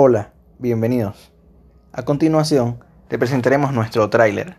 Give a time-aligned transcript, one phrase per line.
[0.00, 1.32] Hola, bienvenidos.
[1.92, 4.56] A continuación, te presentaremos nuestro tráiler.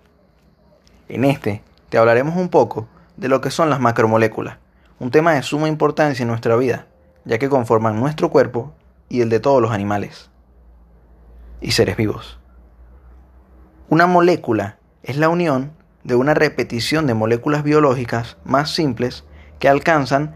[1.07, 4.57] En este, te hablaremos un poco de lo que son las macromoléculas,
[4.99, 6.87] un tema de suma importancia en nuestra vida,
[7.23, 8.73] ya que conforman nuestro cuerpo
[9.07, 10.29] y el de todos los animales
[11.61, 12.37] y seres vivos.
[13.87, 15.71] Una molécula es la unión
[16.03, 19.23] de una repetición de moléculas biológicas más simples
[19.57, 20.35] que alcanzan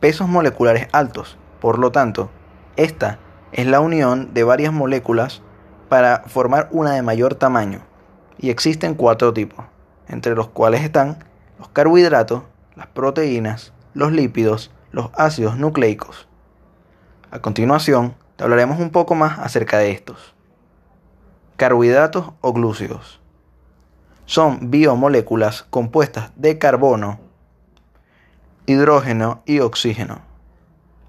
[0.00, 1.38] pesos moleculares altos.
[1.62, 2.28] Por lo tanto,
[2.76, 3.20] esta
[3.54, 5.40] es la unión de varias moléculas
[5.88, 7.82] para formar una de mayor tamaño.
[8.36, 9.64] Y existen cuatro tipos,
[10.08, 11.24] entre los cuales están
[11.56, 12.42] los carbohidratos,
[12.74, 16.26] las proteínas, los lípidos, los ácidos nucleicos.
[17.30, 20.34] A continuación, te hablaremos un poco más acerca de estos.
[21.56, 23.20] Carbohidratos o glúcidos.
[24.26, 27.20] Son biomoléculas compuestas de carbono,
[28.66, 30.22] hidrógeno y oxígeno.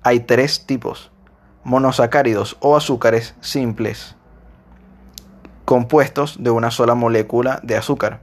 [0.03, 1.11] Hay tres tipos,
[1.65, 4.15] monosacáridos o azúcares simples,
[5.65, 8.21] compuestos de una sola molécula de azúcar.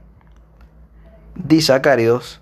[1.35, 2.41] Disacáridos,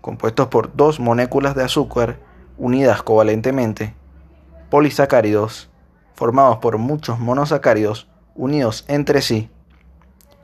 [0.00, 2.18] compuestos por dos moléculas de azúcar
[2.58, 3.94] unidas covalentemente.
[4.68, 5.70] Polisacáridos,
[6.14, 9.48] formados por muchos monosacáridos unidos entre sí.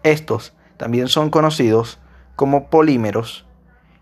[0.04, 1.98] Estos también son conocidos
[2.36, 3.46] como polímeros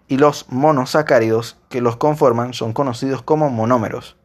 [0.08, 4.19] y los monosacáridos que los conforman son conocidos como monómeros.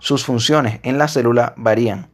[0.00, 2.08] Sus funciones en la célula varían.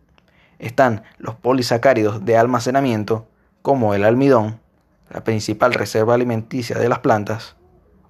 [0.58, 3.28] Están los polisacáridos de almacenamiento,
[3.62, 4.60] como el almidón,
[5.08, 7.54] la principal reserva alimenticia de las plantas,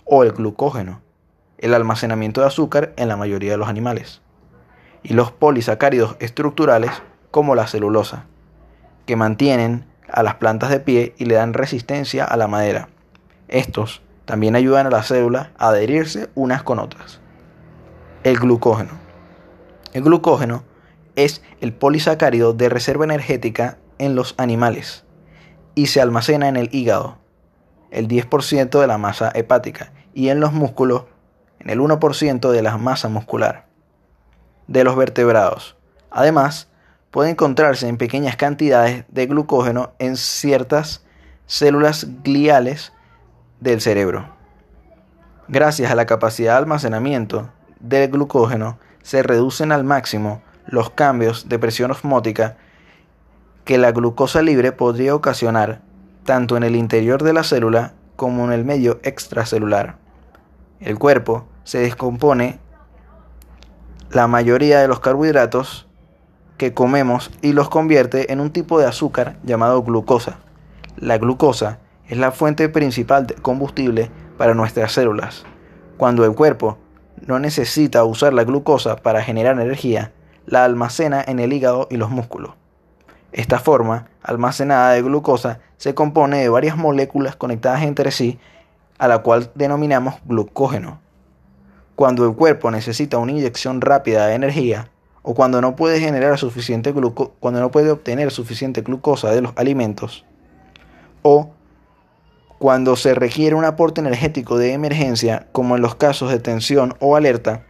[0.06, 1.02] o el glucógeno,
[1.58, 4.22] el almacenamiento de azúcar en la mayoría de los animales,
[5.02, 6.90] y los polisacáridos estructurales,
[7.30, 8.24] como la celulosa,
[9.04, 12.88] que mantienen a las plantas de pie y le dan resistencia a la madera.
[13.48, 17.20] Estos también ayudan a la célula a adherirse unas con otras.
[18.24, 19.05] El glucógeno.
[19.96, 20.62] El glucógeno
[21.14, 25.06] es el polisacárido de reserva energética en los animales
[25.74, 27.16] y se almacena en el hígado,
[27.90, 31.04] el 10% de la masa hepática, y en los músculos,
[31.60, 33.68] en el 1% de la masa muscular
[34.66, 35.78] de los vertebrados.
[36.10, 36.68] Además,
[37.10, 41.06] puede encontrarse en pequeñas cantidades de glucógeno en ciertas
[41.46, 42.92] células gliales
[43.60, 44.28] del cerebro.
[45.48, 47.48] Gracias a la capacidad de almacenamiento
[47.80, 52.56] del glucógeno, se reducen al máximo los cambios de presión osmótica
[53.64, 55.80] que la glucosa libre podría ocasionar
[56.24, 59.94] tanto en el interior de la célula como en el medio extracelular.
[60.80, 62.58] El cuerpo se descompone
[64.10, 65.86] la mayoría de los carbohidratos
[66.56, 70.38] que comemos y los convierte en un tipo de azúcar llamado glucosa.
[70.96, 71.78] La glucosa
[72.08, 75.44] es la fuente principal de combustible para nuestras células.
[75.96, 76.78] Cuando el cuerpo
[77.24, 80.12] no necesita usar la glucosa para generar energía,
[80.46, 82.54] la almacena en el hígado y los músculos.
[83.32, 88.38] Esta forma almacenada de glucosa se compone de varias moléculas conectadas entre sí,
[88.98, 91.00] a la cual denominamos glucógeno.
[91.96, 94.90] Cuando el cuerpo necesita una inyección rápida de energía,
[95.22, 95.98] o cuando no puede
[96.38, 96.92] suficiente
[97.90, 100.24] obtener suficiente glucosa de los alimentos,
[101.22, 101.50] o
[102.58, 107.16] cuando se requiere un aporte energético de emergencia, como en los casos de tensión o
[107.16, 107.66] alerta,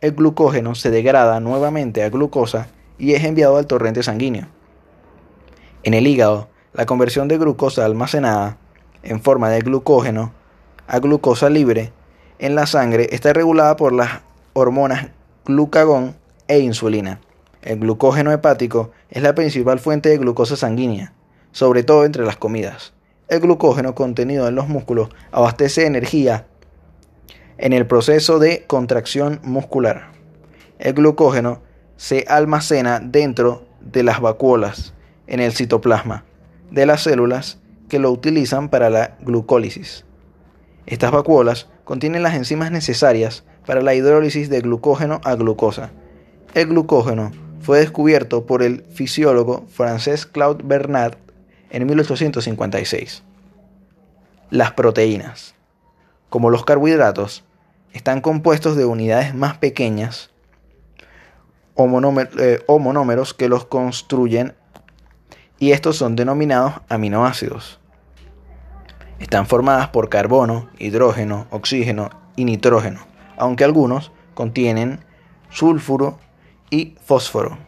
[0.00, 2.68] el glucógeno se degrada nuevamente a glucosa
[2.98, 4.46] y es enviado al torrente sanguíneo.
[5.82, 8.58] En el hígado, la conversión de glucosa almacenada
[9.02, 10.32] en forma de glucógeno
[10.86, 11.92] a glucosa libre
[12.38, 14.20] en la sangre está regulada por las
[14.52, 15.08] hormonas
[15.44, 16.16] glucagón
[16.46, 17.20] e insulina.
[17.62, 21.12] El glucógeno hepático es la principal fuente de glucosa sanguínea,
[21.50, 22.92] sobre todo entre las comidas.
[23.28, 26.46] El glucógeno contenido en los músculos abastece energía
[27.58, 30.12] en el proceso de contracción muscular.
[30.78, 31.60] El glucógeno
[31.96, 34.94] se almacena dentro de las vacuolas
[35.26, 36.24] en el citoplasma
[36.70, 37.58] de las células
[37.90, 40.06] que lo utilizan para la glucólisis.
[40.86, 45.90] Estas vacuolas contienen las enzimas necesarias para la hidrólisis de glucógeno a glucosa.
[46.54, 51.16] El glucógeno fue descubierto por el fisiólogo francés Claude Bernard
[51.70, 53.22] en 1856.
[54.50, 55.54] Las proteínas.
[56.30, 57.44] Como los carbohidratos,
[57.92, 60.30] están compuestos de unidades más pequeñas
[61.74, 61.86] o,
[62.38, 64.54] eh, monómeros que los construyen
[65.58, 67.80] y estos son denominados aminoácidos.
[69.18, 73.00] Están formadas por carbono, hidrógeno, oxígeno y nitrógeno,
[73.36, 75.00] aunque algunos contienen
[75.50, 76.18] sulfuro
[76.70, 77.58] y fósforo.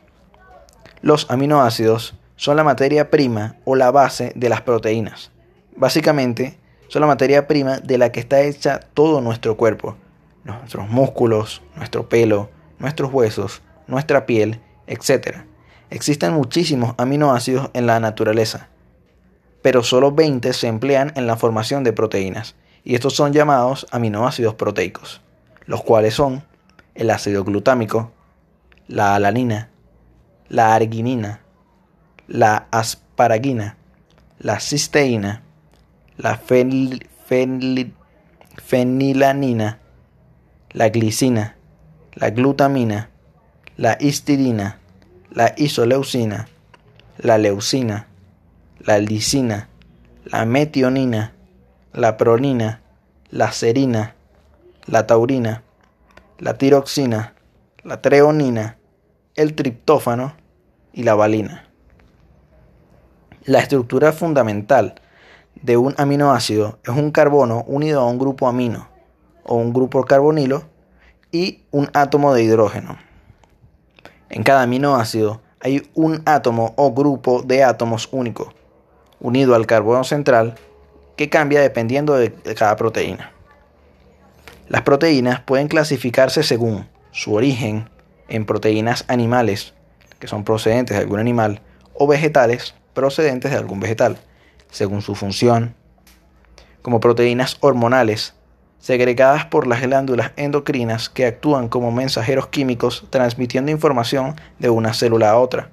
[1.03, 5.31] Los aminoácidos son la materia prima o la base de las proteínas.
[5.77, 6.59] Básicamente,
[6.89, 9.95] son la materia prima de la que está hecha todo nuestro cuerpo.
[10.45, 12.49] Nuestros músculos, nuestro pelo,
[12.79, 15.41] nuestros huesos, nuestra piel, etc.
[15.91, 18.71] Existen muchísimos aminoácidos en la naturaleza,
[19.61, 22.55] pero solo 20 se emplean en la formación de proteínas,
[22.85, 25.21] y estos son llamados aminoácidos proteicos,
[25.67, 26.43] los cuales son
[26.95, 28.13] el ácido glutámico,
[28.89, 29.69] la alanina,
[30.49, 31.43] la arginina,
[32.31, 33.77] la asparagina,
[34.39, 35.43] la cisteína,
[36.17, 36.39] la
[38.57, 39.79] fenilanina,
[40.71, 41.57] la glicina,
[42.15, 43.11] la glutamina,
[43.77, 44.79] la histidina,
[45.33, 46.47] la isoleucina,
[47.19, 48.07] la leucina,
[48.79, 49.69] la lisina,
[50.25, 51.33] la metionina,
[51.93, 52.81] la pronina,
[53.31, 54.15] la serina,
[54.87, 55.65] la taurina,
[56.39, 57.35] la tiroxina,
[57.83, 58.79] la treonina,
[59.35, 60.35] el triptófano
[60.93, 61.70] y la valina.
[63.47, 64.97] La estructura fundamental
[65.55, 68.89] de un aminoácido es un carbono unido a un grupo amino
[69.45, 70.65] o un grupo carbonilo
[71.33, 72.99] y un átomo de hidrógeno.
[74.29, 78.53] En cada aminoácido hay un átomo o grupo de átomos único,
[79.21, 80.57] unido al carbono central,
[81.17, 83.33] que cambia dependiendo de cada proteína.
[84.69, 87.89] Las proteínas pueden clasificarse según su origen
[88.29, 89.73] en proteínas animales,
[90.19, 91.63] que son procedentes de algún animal,
[91.95, 94.19] o vegetales procedentes de algún vegetal,
[94.71, 95.75] según su función,
[96.83, 98.35] como proteínas hormonales,
[98.79, 105.31] segregadas por las glándulas endocrinas que actúan como mensajeros químicos transmitiendo información de una célula
[105.31, 105.71] a otra.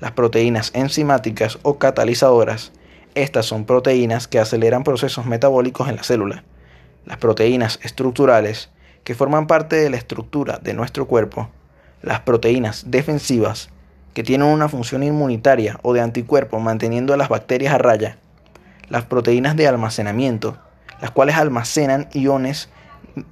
[0.00, 2.72] Las proteínas enzimáticas o catalizadoras,
[3.14, 6.44] estas son proteínas que aceleran procesos metabólicos en la célula.
[7.04, 8.70] Las proteínas estructurales,
[9.02, 11.48] que forman parte de la estructura de nuestro cuerpo.
[12.02, 13.70] Las proteínas defensivas,
[14.18, 18.18] que tienen una función inmunitaria o de anticuerpo manteniendo a las bacterias a raya.
[18.88, 20.58] Las proteínas de almacenamiento,
[21.00, 22.68] las cuales almacenan iones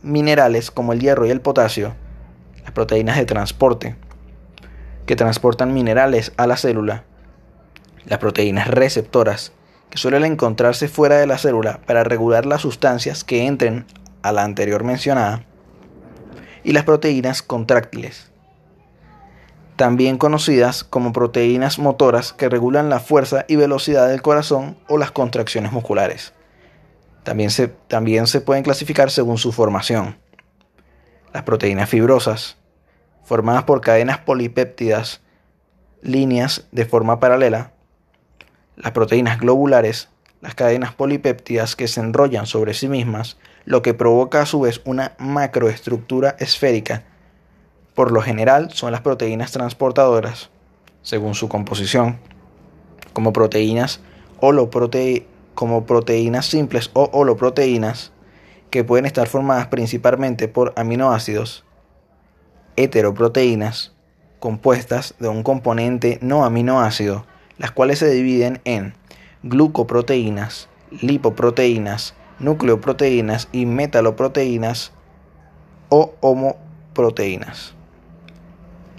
[0.03, 1.97] minerales como el hierro y el potasio,
[2.62, 3.97] las proteínas de transporte,
[5.06, 7.03] que transportan minerales a la célula,
[8.05, 9.50] las proteínas receptoras,
[9.91, 13.87] que suelen encontrarse fuera de la célula para regular las sustancias que entren
[14.23, 15.44] a la anterior mencionada,
[16.62, 18.31] y las proteínas contráctiles,
[19.76, 25.11] también conocidas como proteínas motoras que regulan la fuerza y velocidad del corazón o las
[25.11, 26.32] contracciones musculares.
[27.23, 30.17] También se, también se pueden clasificar según su formación.
[31.32, 32.56] Las proteínas fibrosas,
[33.25, 35.20] formadas por cadenas polipéptidas,
[36.00, 37.73] líneas de forma paralela.
[38.76, 40.08] Las proteínas globulares,
[40.40, 44.81] las cadenas polipéptidas que se enrollan sobre sí mismas, lo que provoca a su vez
[44.84, 47.05] una macroestructura esférica.
[47.96, 50.50] Por lo general son las proteínas transportadoras,
[51.00, 52.19] según su composición,
[53.14, 54.02] como proteínas
[54.38, 58.12] como proteínas simples o holoproteínas
[58.69, 61.64] que pueden estar formadas principalmente por aminoácidos,
[62.76, 63.94] heteroproteínas
[64.40, 67.25] compuestas de un componente no aminoácido,
[67.56, 68.92] las cuales se dividen en
[69.42, 70.69] glucoproteínas,
[71.00, 74.92] lipoproteínas, nucleoproteínas y metaloproteínas
[75.88, 77.75] o homoproteínas.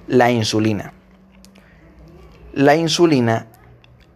[0.07, 0.93] La insulina.
[2.53, 3.47] La insulina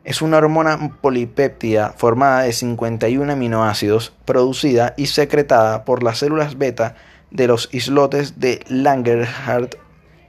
[0.05, 6.95] es una hormona polipéptida formada de 51 aminoácidos, producida y secretada por las células beta
[7.29, 9.75] de los islotes de Langerhans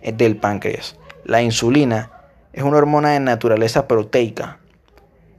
[0.02, 0.96] del páncreas.
[1.22, 2.10] La insulina
[2.52, 4.58] es una hormona de naturaleza proteica.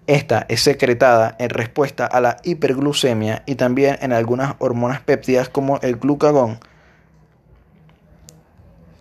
[0.07, 5.81] Esta es secretada en respuesta a la hiperglucemia y también en algunas hormonas péptidas como
[5.81, 6.59] el glucagón,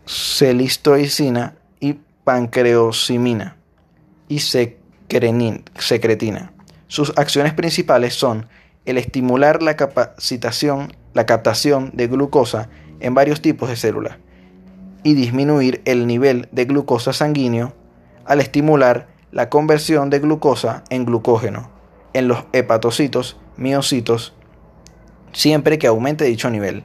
[0.06, 3.56] celistroicina y pancreosimina
[4.28, 4.78] y se
[5.78, 6.52] secretina.
[6.86, 8.46] Sus acciones principales son
[8.86, 14.16] el estimular la capacitación, la captación de glucosa en varios tipos de células
[15.02, 17.74] y disminuir el nivel de glucosa sanguíneo
[18.24, 21.70] al estimular la conversión de glucosa en glucógeno
[22.14, 24.34] en los hepatocitos, miocitos,
[25.32, 26.84] siempre que aumente dicho nivel.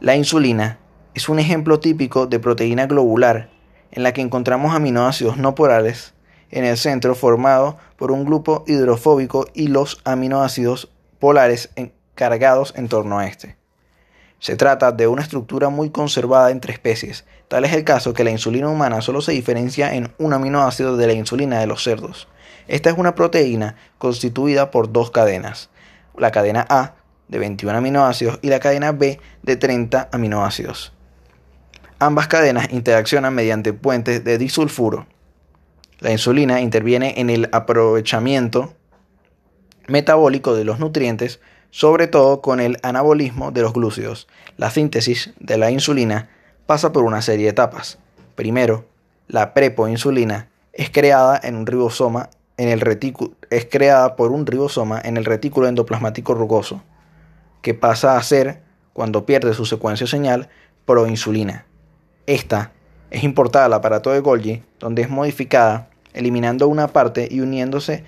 [0.00, 0.78] La insulina
[1.16, 3.48] es un ejemplo típico de proteína globular
[3.90, 6.12] en la que encontramos aminoácidos no porales
[6.50, 11.70] en el centro formado por un grupo hidrofóbico y los aminoácidos polares
[12.14, 13.56] cargados en torno a este.
[14.40, 17.24] Se trata de una estructura muy conservada entre especies.
[17.48, 21.06] Tal es el caso que la insulina humana solo se diferencia en un aminoácido de
[21.06, 22.28] la insulina de los cerdos.
[22.68, 25.70] Esta es una proteína constituida por dos cadenas.
[26.18, 26.96] La cadena A
[27.28, 30.92] de 21 aminoácidos y la cadena B de 30 aminoácidos.
[31.98, 35.06] Ambas cadenas interaccionan mediante puentes de disulfuro.
[36.00, 38.74] La insulina interviene en el aprovechamiento
[39.88, 44.28] metabólico de los nutrientes, sobre todo con el anabolismo de los glúcidos.
[44.58, 46.28] La síntesis de la insulina
[46.66, 47.98] pasa por una serie de etapas.
[48.34, 48.84] Primero,
[49.28, 52.80] La prepoinsulina es creada en un ribosoma en el
[53.50, 56.82] es creada por un ribosoma en el retículo endoplasmático rugoso,
[57.60, 58.62] que pasa a ser,
[58.92, 60.48] cuando pierde su secuencia señal,
[60.86, 61.65] proinsulina.
[62.26, 62.72] Esta
[63.10, 68.02] es importada al aparato de Golgi, donde es modificada, eliminando una parte y uniéndose,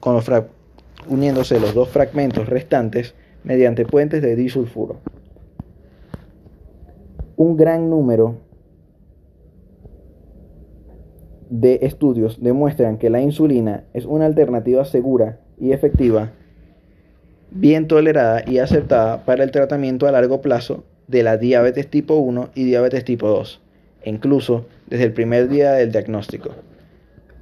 [0.00, 0.24] con los
[1.08, 3.14] uniéndose los dos fragmentos restantes
[3.44, 5.00] mediante puentes de disulfuro.
[7.36, 8.38] Un gran número
[11.50, 16.32] de estudios demuestran que la insulina es una alternativa segura y efectiva,
[17.50, 22.50] bien tolerada y aceptada para el tratamiento a largo plazo de la diabetes tipo 1
[22.54, 23.60] y diabetes tipo 2,
[24.04, 26.50] incluso desde el primer día del diagnóstico.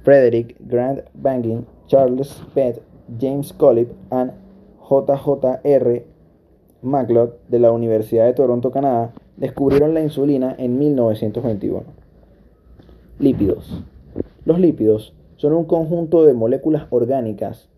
[0.03, 2.81] Frederick Grant Bangin, Charles Pett,
[3.19, 4.31] James Collip y
[4.89, 6.03] JJR
[6.81, 11.83] McLeod de la Universidad de Toronto, Canadá, descubrieron la insulina en 1921.
[13.19, 13.83] Lípidos.
[14.45, 17.69] Los lípidos son un conjunto de moléculas orgánicas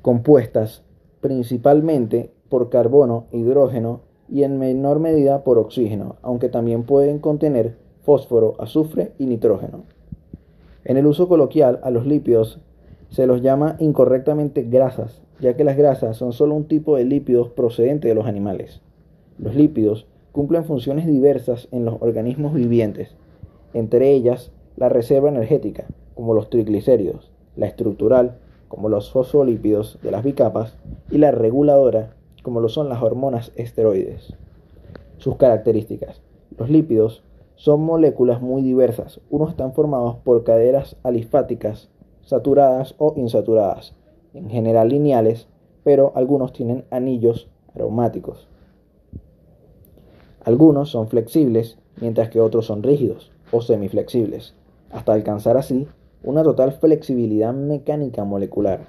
[0.00, 0.84] compuestas
[1.20, 8.54] principalmente por carbono, hidrógeno y en menor medida por oxígeno, aunque también pueden contener fósforo,
[8.58, 9.84] azufre y nitrógeno.
[10.84, 12.60] En el uso coloquial a los lípidos
[13.10, 17.48] se los llama incorrectamente grasas, ya que las grasas son solo un tipo de lípidos
[17.48, 18.80] procedente de los animales.
[19.38, 23.16] Los lípidos cumplen funciones diversas en los organismos vivientes,
[23.74, 30.24] entre ellas la reserva energética, como los triglicéridos, la estructural, como los fosfolípidos de las
[30.24, 30.76] bicapas,
[31.10, 32.14] y la reguladora,
[32.46, 34.32] como lo son las hormonas esteroides.
[35.18, 36.22] Sus características.
[36.56, 37.24] Los lípidos
[37.56, 39.20] son moléculas muy diversas.
[39.30, 41.88] Unos están formados por cadenas alifáticas,
[42.22, 43.96] saturadas o insaturadas,
[44.32, 45.48] en general lineales,
[45.82, 48.46] pero algunos tienen anillos aromáticos.
[50.44, 54.54] Algunos son flexibles, mientras que otros son rígidos o semiflexibles
[54.92, 55.88] hasta alcanzar así
[56.22, 58.86] una total flexibilidad mecánica molecular.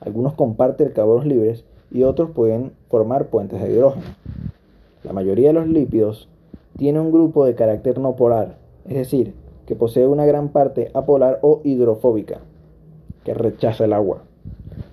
[0.00, 4.06] Algunos comparten carbonos libres y otros pueden formar puentes de hidrógeno.
[5.04, 6.28] La mayoría de los lípidos
[6.76, 9.34] tiene un grupo de carácter no polar, es decir,
[9.66, 12.40] que posee una gran parte apolar o hidrofóbica,
[13.24, 14.22] que rechaza el agua,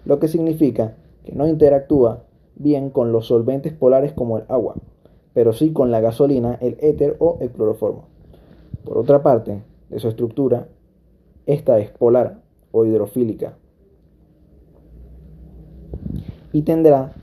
[0.06, 2.24] lo que significa que no interactúa
[2.56, 4.75] bien con los solventes polares como el agua,
[5.34, 8.06] pero sí con la gasolina, el éter o el cloroformo.
[8.84, 10.68] Por otra parte, de su estructura,
[11.46, 13.54] esta es polar o hidrofílica
[16.51, 17.13] y tenderá,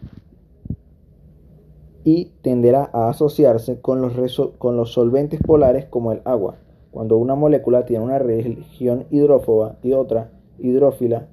[2.04, 4.12] y tenderá a asociarse con los,
[4.58, 6.56] con los solventes polares como el agua.
[6.90, 11.26] Cuando una molécula tiene una región hidrófoba y otra hidrófila,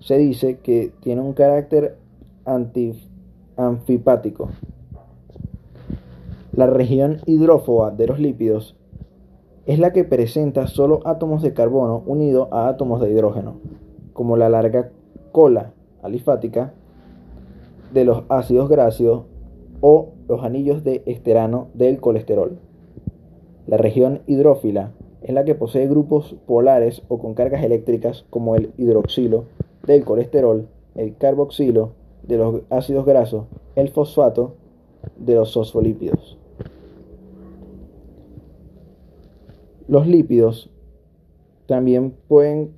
[0.00, 1.96] se dice que tiene un carácter
[3.56, 4.50] anfipático.
[6.52, 8.76] La región hidrófoba de los lípidos
[9.66, 13.56] es la que presenta solo átomos de carbono unidos a átomos de hidrógeno,
[14.12, 14.90] como la larga
[15.32, 16.74] cola alifática
[17.94, 19.22] de los ácidos grasos
[19.80, 22.58] o los anillos de esterano del colesterol.
[23.66, 28.72] La región hidrófila es la que posee grupos polares o con cargas eléctricas como el
[28.76, 29.44] hidroxilo
[29.86, 31.92] del colesterol, el carboxilo
[32.24, 33.46] de los ácidos grasos,
[33.76, 34.56] el fosfato
[35.16, 36.36] de los fosfolípidos.
[39.86, 40.70] Los lípidos
[41.66, 42.72] también pueden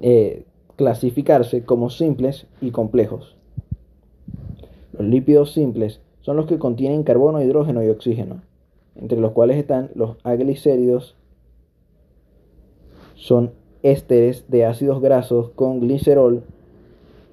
[0.00, 0.44] eh,
[0.76, 3.37] clasificarse como simples y complejos.
[5.08, 8.42] Lípidos simples son los que contienen carbono, hidrógeno y oxígeno,
[8.94, 11.16] entre los cuales están los aglicéridos,
[13.14, 16.42] son ésteres de ácidos grasos con glicerol.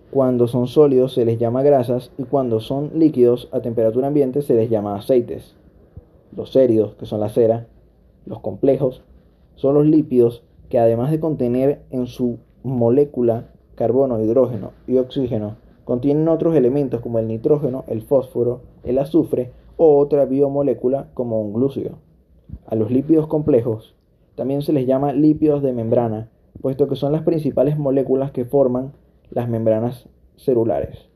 [0.10, 4.56] Cuando son sólidos se les llama grasas y cuando son líquidos a temperatura ambiente se
[4.56, 5.58] les llama aceites.
[6.34, 7.68] Los séridos, que son la cera,
[8.26, 9.04] los complejos,
[9.56, 16.28] son los lípidos que además de contener en su molécula carbono, hidrógeno y oxígeno, contienen
[16.28, 21.92] otros elementos como el nitrógeno, el fósforo, el azufre o otra biomolécula como un glúcido.
[22.66, 23.96] A los lípidos complejos
[24.36, 26.30] también se les llama lípidos de membrana,
[26.62, 28.94] puesto que son las principales moléculas que forman
[29.30, 31.08] las membranas celulares.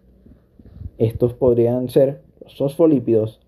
[0.97, 3.41] Estos podrían ser los fosfolípidos,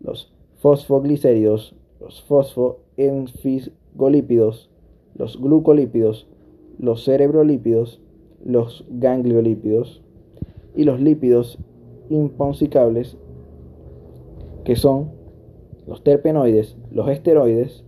[0.00, 4.70] los fosfoglicéridos, los fosfoenfisgolípidos,
[5.14, 6.26] los glucolípidos,
[6.78, 8.00] los cerebrolípidos,
[8.44, 10.02] los gangliolípidos
[10.74, 11.58] y los lípidos
[12.08, 13.16] imponsicables,
[14.64, 15.10] que son
[15.86, 17.84] los terpenoides, los esteroides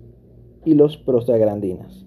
[0.64, 2.04] y los prostaglandinas.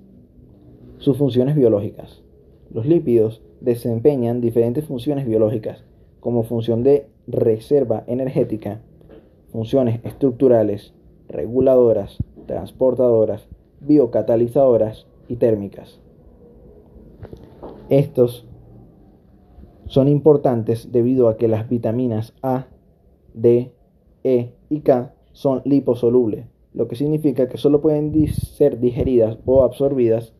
[0.97, 2.23] Sus funciones biológicas.
[2.71, 5.83] Los lípidos desempeñan diferentes funciones biológicas,
[6.19, 8.81] como función de reserva energética,
[9.51, 10.93] funciones estructurales,
[11.27, 13.47] reguladoras, transportadoras,
[13.81, 15.99] biocatalizadoras y térmicas.
[17.89, 18.45] Estos
[19.87, 22.67] son importantes debido a que las vitaminas A,
[23.33, 23.73] D,
[24.23, 30.33] E y K son liposolubles, lo que significa que solo pueden ser digeridas o absorbidas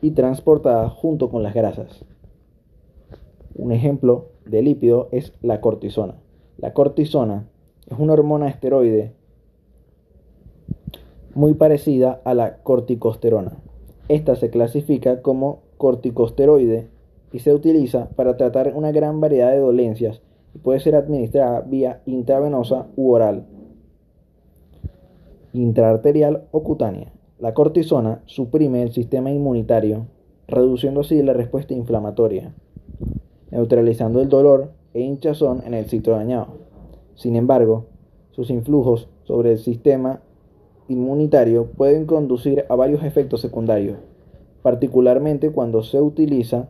[0.00, 2.04] y transportadas junto con las grasas.
[3.54, 6.16] Un ejemplo de lípido es la cortisona.
[6.58, 7.48] La cortisona
[7.86, 9.14] es una hormona esteroide
[11.34, 13.56] muy parecida a la corticosterona.
[14.08, 16.93] Esta se clasifica como corticosteroide
[17.34, 20.22] y se utiliza para tratar una gran variedad de dolencias
[20.54, 23.44] y puede ser administrada vía intravenosa u oral
[25.52, 27.12] intraarterial o cutánea.
[27.40, 30.06] La cortisona suprime el sistema inmunitario,
[30.46, 32.54] reduciendo así la respuesta inflamatoria,
[33.50, 36.58] neutralizando el dolor e hinchazón en el sitio dañado.
[37.16, 37.86] Sin embargo,
[38.30, 40.20] sus influjos sobre el sistema
[40.86, 43.98] inmunitario pueden conducir a varios efectos secundarios,
[44.62, 46.68] particularmente cuando se utiliza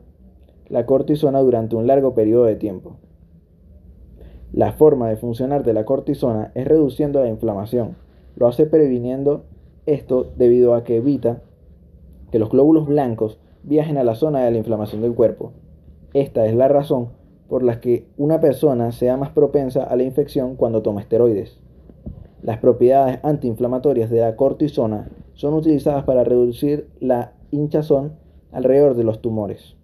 [0.74, 2.96] la cortisona durante un largo periodo de tiempo.
[4.52, 7.94] La forma de funcionar de la cortisona es reduciendo la inflamación,
[8.34, 9.44] lo hace previniendo
[9.86, 11.42] esto debido a que evita
[12.32, 15.52] que los glóbulos blancos viajen a la zona de la inflamación del cuerpo.
[16.12, 17.10] Esta es la razón
[17.48, 21.60] por la que una persona sea más propensa a la infección cuando toma esteroides.
[22.42, 28.14] Las propiedades antiinflamatorias de la cortisona son utilizadas para reducir la hinchazón
[28.50, 29.76] alrededor de los tumores.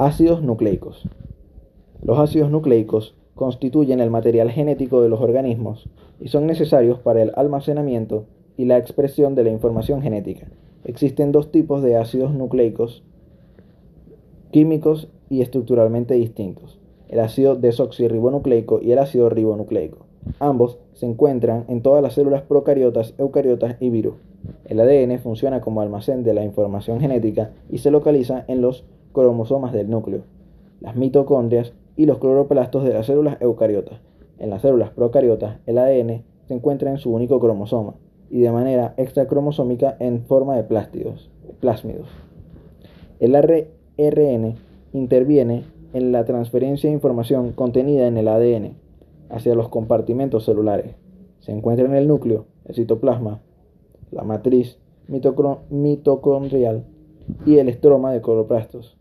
[0.00, 1.08] Ácidos nucleicos.
[2.02, 5.88] Los ácidos nucleicos constituyen el material genético de los organismos
[6.20, 8.26] y son necesarios para el almacenamiento
[8.56, 10.46] y la expresión de la información genética.
[10.84, 13.02] Existen dos tipos de ácidos nucleicos
[14.52, 16.78] químicos y estructuralmente distintos,
[17.08, 20.06] el ácido desoxirribonucleico y el ácido ribonucleico.
[20.38, 24.14] Ambos se encuentran en todas las células procariotas, eucariotas y virus.
[24.64, 29.72] El ADN funciona como almacén de la información genética y se localiza en los cromosomas
[29.72, 30.22] del núcleo,
[30.80, 34.00] las mitocondrias y los cloroplastos de las células eucariotas.
[34.38, 37.94] En las células procariotas, el ADN se encuentra en su único cromosoma
[38.30, 42.08] y de manera extracromosómica en forma de plásmidos.
[43.18, 44.54] El RN
[44.92, 48.76] interviene en la transferencia de información contenida en el ADN
[49.28, 50.94] hacia los compartimentos celulares.
[51.40, 53.40] Se encuentra en el núcleo, el citoplasma,
[54.12, 56.84] la matriz mitocondrial
[57.44, 58.97] y el estroma de cloroplastos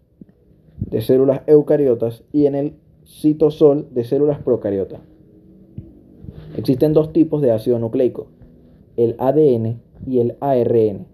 [0.79, 2.73] de células eucariotas y en el
[3.05, 5.01] citosol de células procariotas.
[6.55, 8.27] Existen dos tipos de ácido nucleico,
[8.95, 11.05] el ADN y el ARN.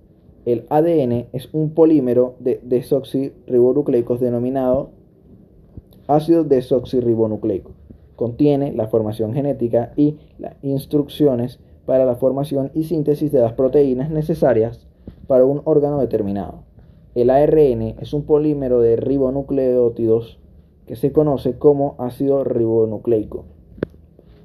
[0.46, 4.92] El ADN es un polímero de desoxirribonucleicos denominado
[6.08, 7.72] ácido desoxirribonucleico.
[8.16, 14.10] Contiene la formación genética y las instrucciones para la formación y síntesis de las proteínas
[14.10, 14.88] necesarias
[15.28, 16.64] para un órgano determinado.
[17.16, 20.40] El ARN es un polímero de ribonucleótidos
[20.88, 23.46] que se conoce como ácido ribonucleico.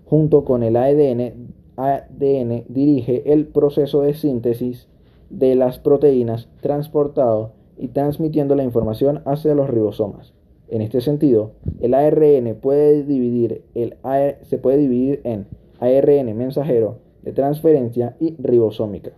[0.04, 4.86] Junto con el ADN, ADN dirige el proceso de síntesis
[5.30, 10.34] de las proteínas transportado y transmitiendo la información hacia los ribosomas.
[10.68, 13.96] En este sentido, el ARN puede dividir el
[14.42, 15.46] se puede dividir en
[15.80, 19.12] ARN mensajero de transferencia y ribosómica.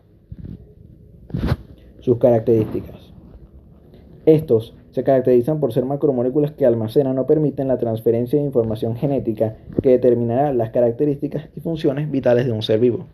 [1.98, 3.09] Sus características.
[4.26, 9.56] Estos se caracterizan por ser macromoléculas que almacenan o permiten la transferencia de información genética
[9.82, 13.06] que determinará las características y funciones vitales de un ser vivo.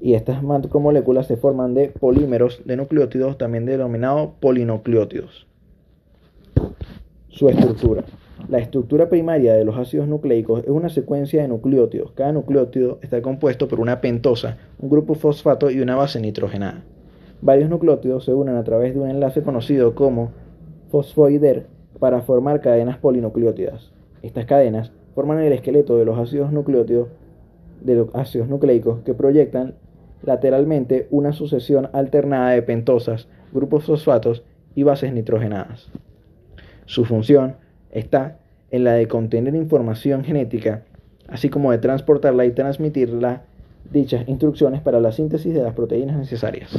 [0.00, 5.46] Y estas macromoléculas se forman de polímeros de nucleótidos, también denominados polinucleótidos.
[7.28, 8.04] Su estructura.
[8.48, 12.12] La estructura primaria de los ácidos nucleicos es una secuencia de nucleótidos.
[12.12, 16.84] Cada nucleótido está compuesto por una pentosa, un grupo fosfato y una base nitrogenada.
[17.40, 20.30] Varios nucleótidos se unen a través de un enlace conocido como
[20.90, 21.66] fosfoider
[21.98, 23.92] para formar cadenas polinucleótidas.
[24.22, 27.08] Estas cadenas forman el esqueleto de los ácidos nucleótidos
[27.80, 29.74] de los ácidos nucleicos que proyectan
[30.22, 34.42] lateralmente una sucesión alternada de pentosas, grupos fosfatos
[34.74, 35.90] y bases nitrogenadas.
[36.86, 37.56] Su función
[37.92, 38.38] está
[38.70, 40.82] en la de contener información genética,
[41.28, 43.42] así como de transportarla y transmitirla
[43.92, 46.76] dichas instrucciones para la síntesis de las proteínas necesarias.